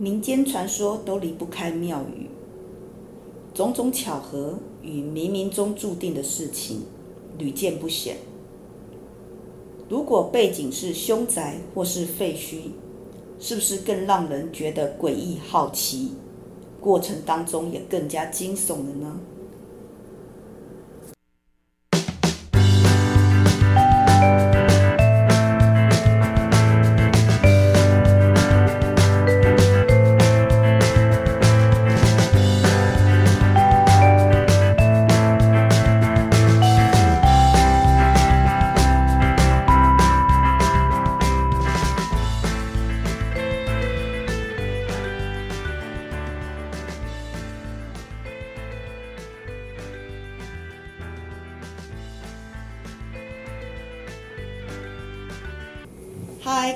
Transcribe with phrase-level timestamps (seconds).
[0.00, 2.26] 民间传说都离不开庙宇，
[3.52, 6.84] 种种巧合与冥冥中注定的事情
[7.36, 8.16] 屡见不鲜。
[9.90, 12.70] 如果背景是凶宅或是废墟，
[13.38, 16.12] 是不是更让人觉得诡异好奇？
[16.80, 19.20] 过程当中也更加惊悚了呢？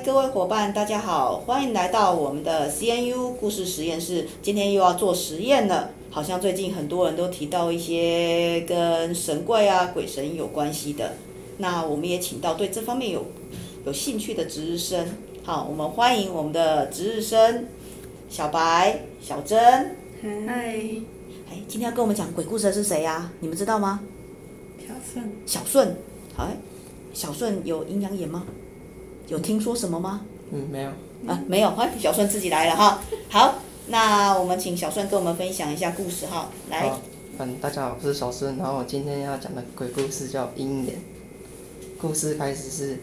[0.05, 4.27] 各位伙伴，大家好，欢迎来到我们的 CNU 故事实验室。
[4.39, 11.13] 今天又要做实验了，好像最近很多人都提到一些跟神怪啊、鬼神有关系的。
[11.57, 13.25] 那我们也请到对这方面有
[13.87, 15.07] 有兴趣的值日生。
[15.41, 17.65] 好，我们欢迎我们的值日生
[18.29, 19.59] 小白、小珍。
[20.21, 20.75] 嗨。
[21.49, 23.33] 哎，今天要跟我们讲鬼故事的是谁呀、啊？
[23.39, 24.01] 你们知道吗？
[24.87, 25.31] 小顺。
[25.47, 25.95] 小顺，
[26.37, 26.57] 哎，
[27.11, 28.45] 小顺有阴阳眼吗？
[29.27, 30.21] 有听说什么吗？
[30.51, 30.89] 嗯，没有。
[31.27, 33.01] 啊，没有，哎小顺自己来了哈。
[33.29, 33.55] 好，
[33.87, 36.49] 那我们请小顺跟我们分享一下故事哈。
[36.69, 36.91] 来。
[37.39, 40.95] 嗯，大家好，我是小顺，然后我今天要讲的鬼故事叫《阴眼》。
[41.99, 42.99] 故事开始是，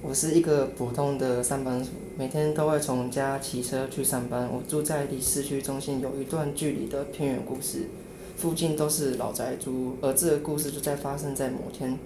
[0.00, 4.48] 我是一个普通的上班族，每天都会从家骑车去上班。
[4.50, 7.90] 我住在离市区中心有一段距离的偏远故事，
[8.38, 11.98] 附近都是老宅租，而这个故事就在发生在某天。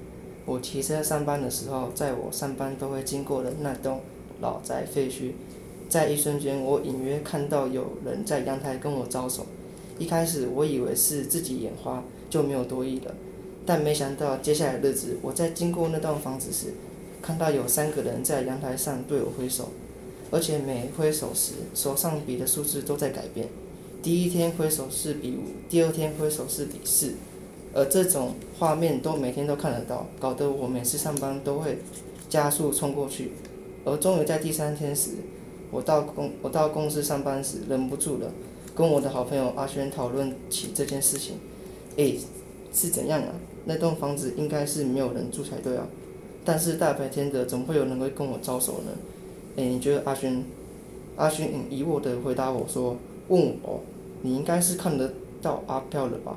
[0.46, 4.00] 我骑车上班的时候，在我上班都会经过的那栋
[4.40, 5.32] 老宅废墟，
[5.88, 9.46] 在一瞬间，我隐约看到有人在阳台跟我招手。
[9.98, 13.14] 一开始我以为是自己眼花，就没有多意了。
[13.64, 16.74] 但没想到接下来的日子，我在经过那栋房子时，
[17.22, 19.70] 看到有三个人在阳台上对我挥手，
[20.30, 23.48] 而且每挥手时，手上比的数字都在改变。
[24.02, 27.14] 第一天挥手是比五，第二天挥手是比四。
[27.74, 31.79] 而这种画面都每天都看得到，搞得我每次上班都会
[32.29, 33.33] 加速冲过去。
[33.85, 35.11] 而终于在第三天时，
[35.70, 38.30] 我到公我到公司上班时，忍不住了，
[38.74, 41.36] 跟我的好朋友阿轩讨论起这件事情。
[41.96, 42.18] 诶，
[42.73, 43.34] 是怎样啊？
[43.64, 45.86] 那栋房子应该是没有人住才对啊，
[46.45, 48.92] 但是大白天的，怎么会有人会跟我招手呢？
[49.57, 50.42] 诶，你觉得阿轩？
[51.17, 52.96] 阿轩疑惑的回答我说
[53.29, 53.80] ：“问我，
[54.23, 56.36] 你应该是看得到阿飘了吧？”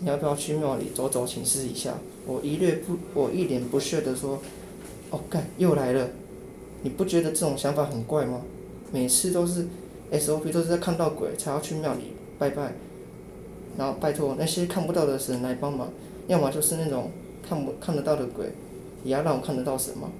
[0.00, 1.94] 你要不要去庙里走走，请示一下？
[2.26, 4.40] 我一略不，我一脸不屑地说
[5.10, 6.08] ：“哦，干，又来了！
[6.82, 8.42] 你不觉得这种想法很怪吗？
[8.92, 9.66] 每次都是
[10.12, 12.72] SOP 都是在看到鬼才要去庙里拜拜，
[13.78, 15.88] 然后拜托那些看不到的神来帮忙，
[16.26, 17.10] 要么就是那种
[17.46, 18.46] 看不看得到的鬼，
[19.04, 20.10] 也要让我看得到神吗？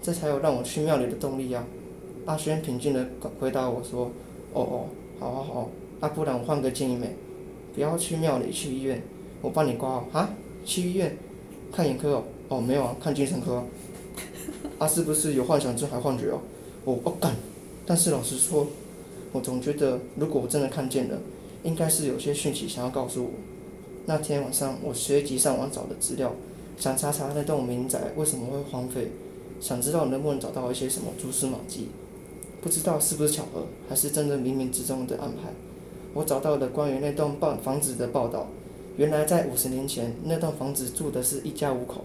[0.00, 1.64] 这才有让我去庙里的动力呀！”
[2.26, 3.06] 阿轩平静地
[3.40, 4.10] 回答我说
[4.54, 4.86] ：“哦哦，
[5.18, 7.16] 好好好，那、不然我换个建议没？
[7.74, 9.02] 不要去庙里，去医院。”
[9.40, 10.30] 我帮你挂号啊？
[10.64, 11.16] 去医院
[11.72, 12.24] 看眼科哦？
[12.48, 13.64] 哦，没有啊，看精神科啊。
[14.78, 16.40] 啊，是不是有幻想症还幻觉哦？
[16.84, 17.34] 我我干，
[17.86, 18.66] 但是老实说，
[19.32, 21.18] 我总觉得如果我真的看见了，
[21.62, 23.30] 应该是有些讯息想要告诉我。
[24.06, 26.32] 那天晚上我随即上网找了资料，
[26.78, 29.10] 想查查那栋民宅为什么会荒废，
[29.60, 31.88] 想知道能不能找到一些什么蛛丝马迹。
[32.60, 35.50] 不知道是不是巧合，还是真的冥冥之中的安排。
[36.14, 38.46] 我找到了关于那栋房房子的报道。
[38.98, 42.04] 原来在五十年前，那栋房子住的是一家五口，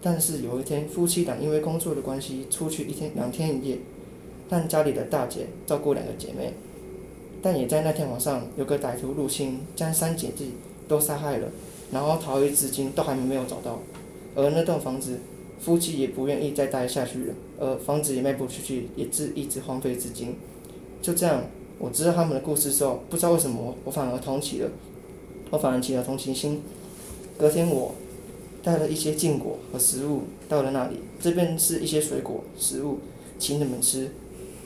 [0.00, 3.78] 但是有一天，夫妻俩因为工作的关系出去一天两天一夜，
[4.48, 6.52] 但家里的大姐照顾两个姐妹，
[7.42, 10.52] 但也在那天晚上，有个歹徒入侵，将三姐弟
[10.86, 11.48] 都杀害了，
[11.90, 13.80] 然后逃逸至今都还没有找到，
[14.36, 15.18] 而那栋房子，
[15.58, 20.36] 夫妻也不愿意再待下去了，而房子也卖不出去，也是一直荒废至今。
[21.02, 21.42] 就这样，
[21.80, 24.70] 我知道他们的故事之后，不知道为什么我反而同情了。
[25.50, 26.62] 我反而起了同情心。
[27.38, 27.94] 隔天，我
[28.62, 30.96] 带了一些禁果和食物到了那里。
[31.20, 32.98] 这边是一些水果、食物，
[33.38, 34.10] 请你们吃。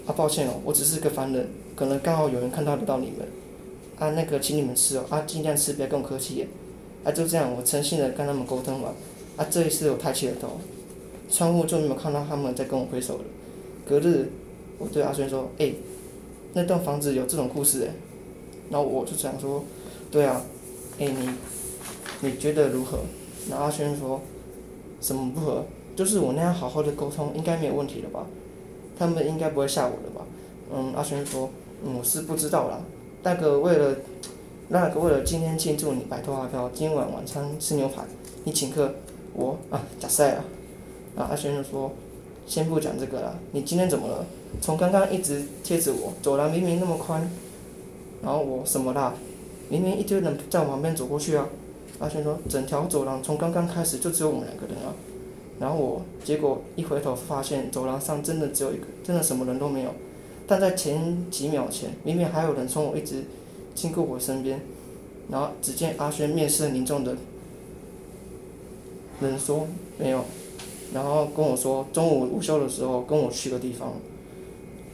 [0.07, 3.29] 啊，抱歉哦，我只是个凡人，可能刚好有人看到得到你们。
[3.99, 6.47] 啊，那个，请你们吃哦，啊，尽量吃，不要跟我客气。
[7.05, 8.93] 啊，就这样，我诚心的跟他们沟通完。
[9.37, 10.59] 啊，这一次我抬起了头，
[11.31, 13.25] 窗户就没有看到他们在跟我挥手了。
[13.87, 14.31] 隔日，
[14.79, 15.75] 我对阿轩说：“诶，
[16.55, 17.91] 那栋房子有这种故事诶。”
[18.71, 19.65] 然后我就想说
[20.11, 20.43] ：“对啊。”
[21.03, 21.29] 哎，你，
[22.21, 23.01] 你觉得如何？
[23.49, 24.21] 那阿轩说，
[25.01, 25.65] 什么不合？
[25.97, 28.25] 就是我那样好好的沟通，应该没有问题了吧？
[28.97, 30.25] 他们应该不会吓我的吧？
[30.73, 31.51] 嗯，阿轩说，
[31.85, 32.79] 嗯，我是不知道啦。
[33.25, 33.97] 那个为了，
[34.69, 38.05] 那个为了今天庆祝你摆脱阿飘，今晚晚餐吃牛排，
[38.45, 38.95] 你请客，
[39.35, 40.45] 我啊假赛了。
[41.17, 41.91] 啊，阿轩就说，
[42.47, 44.25] 先不讲这个了，你今天怎么了？
[44.61, 47.29] 从刚刚一直贴着我，走廊明明那么宽，
[48.23, 49.13] 然后我什么啦？
[49.73, 51.49] 明明一堆人在我旁边走过去啊。
[51.99, 54.93] 阿轩说，整条走廊从刚刚开始就只有我们两个人啊。
[55.59, 59.95] 然后我结果一回头发现走廊上真的只有一个，真的什么人都没有。
[60.47, 63.25] 但在前几秒前，明明还有人从我一直
[63.75, 64.61] 经过我身边。
[65.31, 67.17] 然后只见阿轩面色凝重的
[69.23, 69.67] 人说
[69.99, 70.23] 没有，
[70.93, 73.95] 然后跟我说中午午休的时候跟我去个地方。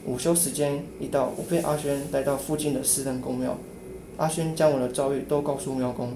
[0.05, 3.57] 午休时间一到，我被阿轩带到附近的私人公庙。
[4.19, 6.11] 阿轩将我的遭遇都告诉庙公。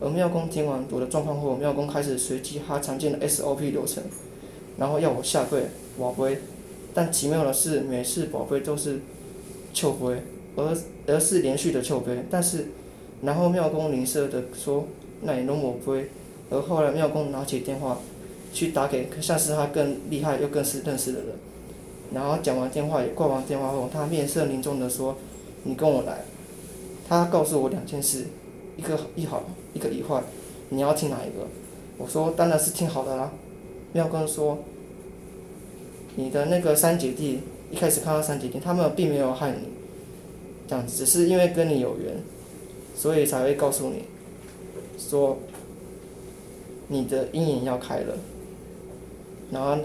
[0.00, 4.02] 而庙公听完我的状况后，庙公开始随机他常见的 SOP 流程，
[4.76, 5.62] 然后要我下跪、
[5.98, 6.38] 跋杯，
[6.92, 9.00] 但奇妙的是，每次宝贝都是
[9.72, 10.22] 臭杯，
[10.56, 12.24] 而而是连续的臭杯。
[12.28, 12.66] 但是，
[13.22, 14.86] 然后庙公灵色的说
[15.22, 16.08] ：“那你弄我杯。”
[16.50, 18.00] 而后来庙公拿起电话，
[18.52, 21.28] 去打给像是他更厉害又更是认识的人，
[22.12, 25.14] 然后讲完电话也挂完电话后，他面色凝重的说
[25.62, 26.24] ：“你跟我来。”
[27.10, 28.24] 他告诉我两件事。
[28.76, 29.42] 一个一好，
[29.74, 30.22] 一个一坏，
[30.70, 31.46] 你要听哪一个？
[31.98, 33.30] 我说当然是听好的啦。
[33.92, 34.56] 妙公说，
[36.16, 37.40] 你的那个三姐弟
[37.70, 39.68] 一开始看到三姐弟，他们并没有害你，
[40.66, 42.22] 这样子只是因为跟你有缘，
[42.96, 44.04] 所以才会告诉你，
[44.96, 45.36] 说
[46.88, 48.16] 你的阴影要开了。
[49.50, 49.76] 然后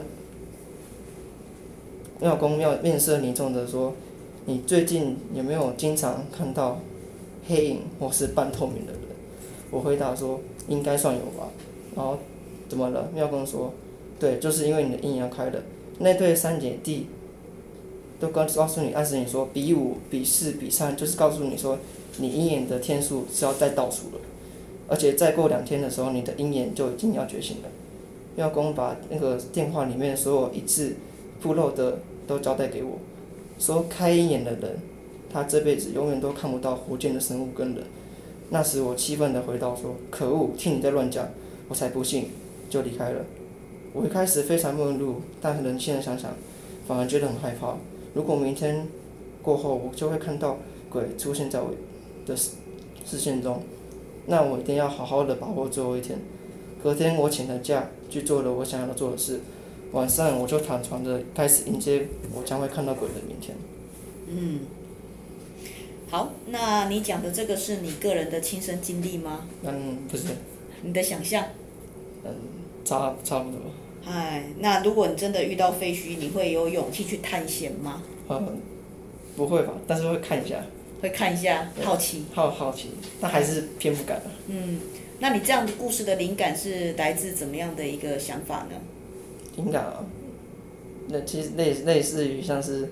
[2.22, 3.94] 妙公妙面色凝重的说，
[4.46, 6.80] 你最近有没有经常看到？
[7.48, 9.02] 黑影或是半透明的人，
[9.72, 11.50] 我回答说应该算有吧。
[11.96, 12.18] 然后
[12.68, 13.10] 怎么了？
[13.14, 13.74] 妙公说，
[14.20, 15.62] 对，就是因为你的阴阳开了。
[16.00, 17.08] 那对三姐弟
[18.20, 21.78] 都告告诉你，暗示你说比五、比四、比三，就是告诉你说
[22.18, 24.20] 你阴眼的天数是要再倒数了。
[24.88, 27.70] 而且再过两天的时候，你的阴眼就已经要觉醒了。
[28.36, 30.96] 妙公把那个电话里面所有一次
[31.42, 32.98] 铺漏的都交代给我，
[33.58, 34.80] 说开阴眼的人。
[35.36, 37.84] 他这辈子永远都看不到活见的生物跟人。
[38.52, 41.28] 那时我气愤地回道说：“可恶，听你在乱讲，
[41.68, 42.30] 我才不信！”
[42.72, 43.26] 就离开了。
[43.92, 46.32] 我一开始非常愤怒，但是冷静地想想，
[46.88, 47.76] 反而觉得很害怕。
[48.14, 48.88] 如果明天
[49.42, 50.58] 过后我就会看到
[50.90, 51.72] 鬼出现在我
[52.26, 52.52] 的视
[53.06, 53.62] 视线中，
[54.28, 56.18] 那我一定要好好的把握最后一天。
[56.82, 59.42] 隔天我请了假，去做了我想要做的事。
[59.92, 63.58] 晚上我就躺床的开始迎接我将会看到鬼的明天。
[64.30, 64.62] 嗯。
[66.16, 69.46] 好，那你讲的这个是你个人的亲身经历吗？
[69.64, 70.24] 嗯，不是。
[70.82, 71.44] 你的想象？
[72.24, 72.34] 嗯，
[72.86, 73.60] 差差不多。
[74.06, 78.02] 哎，那如果你真的遇到废墟，你会有勇气去探险吗？
[78.30, 78.58] 嗯，
[79.36, 80.64] 不会吧，但是会看一下。
[81.02, 82.24] 会看一下，好奇。
[82.34, 84.22] 好好奇，但还是偏不敢。
[84.48, 84.80] 嗯，
[85.20, 88.78] 那你这样的故事的灵感是来自怎么样的一个想法呢？
[89.58, 90.06] 灵感啊，
[91.10, 92.88] 那其实类类似于像是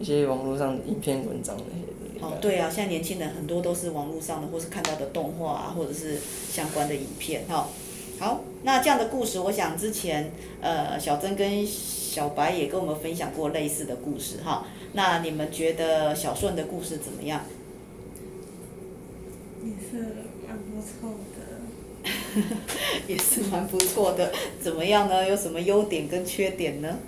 [0.00, 1.84] 一些网络上的影片、文章那些。
[2.20, 6.18] 哦，对啊，现在年轻人很多都是网络上的，或是看到的动画啊，或者是
[6.50, 7.66] 相关的影片，哈、哦。
[8.18, 14.66] 好，那这样的故事，我想之前呃小珍跟小白也跟我们分享过类似的故事，哈、哦。
[14.94, 17.42] 那你们觉得小顺的故事怎么样？
[19.62, 20.02] 也是
[20.46, 21.48] 蛮不错的。
[23.06, 25.28] 也是蛮不错的，怎么样呢？
[25.28, 26.98] 有什么优点跟缺点呢？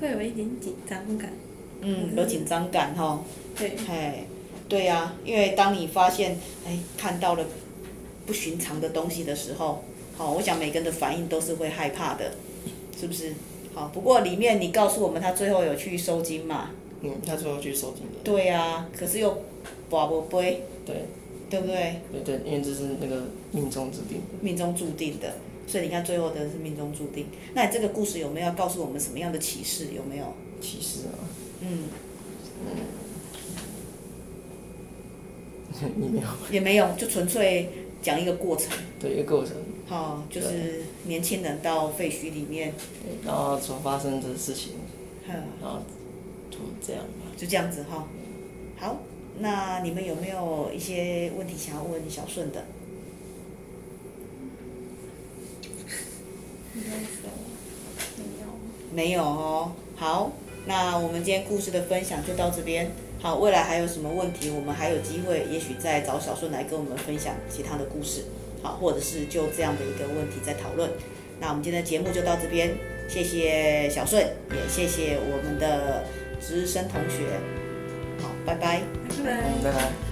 [0.00, 1.32] 会有一点紧张感。
[1.80, 3.04] 嗯，有紧张感哈。
[3.04, 3.24] 哦
[3.56, 4.24] 对，哎，
[4.68, 7.44] 对呀、啊，因为当你发现哎看到了
[8.26, 9.84] 不寻常的东西的时候，
[10.16, 12.32] 好，我想每个人的反应都是会害怕的，
[12.98, 13.34] 是不是？
[13.74, 16.70] 好，不过里面你告诉我们他最后有去收金嘛？
[17.02, 18.18] 嗯，他最后去收金的。
[18.24, 19.42] 对呀、啊，可是又
[19.90, 20.64] 跋不杯。
[20.84, 21.04] 对。
[21.50, 22.00] 对不对？
[22.12, 24.22] 对对，因为这是那个命中注定。
[24.40, 25.34] 命中注定的，
[25.66, 27.26] 所以你看最后的是命中注定。
[27.54, 29.88] 那你这个故事有没有要告诉我们什么样的启示？
[29.94, 30.34] 有没有？
[30.60, 31.18] 启示啊。
[31.60, 31.84] 嗯。
[32.66, 32.66] 嗯。
[35.80, 37.70] 也没有，也没有，就纯粹
[38.02, 38.76] 讲一个过程。
[38.98, 39.56] 对，一个过程。
[39.86, 42.74] 好，就是年轻人到废墟里面，
[43.24, 44.74] 然后所发生的事情，
[45.26, 45.80] 嗯，然后
[46.50, 47.32] 就这样吧。
[47.36, 48.06] 就这样子哈。
[48.76, 49.00] 好，
[49.38, 52.66] 那你们有没有一些问题想要问小顺的？
[56.74, 56.79] 没有。
[58.16, 58.46] 没有
[58.92, 59.72] 没有哦。
[59.96, 60.32] 好，
[60.66, 62.90] 那我们今天故事的分享就到这边。
[63.20, 68.24] 好，未来还有什么问题，我们还有机会，也许再找小顺来跟我们分享其他的故事，
[68.62, 70.90] 好，或者是就这样的一个问题再讨论。
[71.38, 72.74] 那我们今天的节目就到这边，
[73.08, 76.04] 谢谢小顺，也谢谢我们的
[76.40, 77.26] 值日生同学。
[78.22, 78.80] 好，拜拜。
[79.22, 79.42] 拜拜。
[79.62, 80.09] 拜拜。